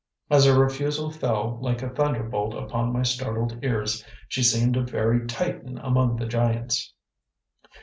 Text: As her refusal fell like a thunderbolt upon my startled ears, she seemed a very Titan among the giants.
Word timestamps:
As 0.31 0.45
her 0.45 0.59
refusal 0.59 1.11
fell 1.11 1.59
like 1.61 1.83
a 1.83 1.89
thunderbolt 1.89 2.55
upon 2.55 2.91
my 2.91 3.03
startled 3.03 3.59
ears, 3.63 4.03
she 4.27 4.41
seemed 4.41 4.75
a 4.75 4.81
very 4.81 5.27
Titan 5.27 5.77
among 5.77 6.15
the 6.15 6.25
giants. 6.25 6.95